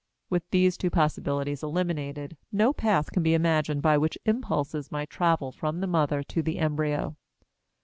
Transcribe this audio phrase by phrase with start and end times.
[0.31, 5.51] With these two possibilities eliminated, no path can be imagined by which impulses might travel
[5.51, 7.15] from the mother to the embryo.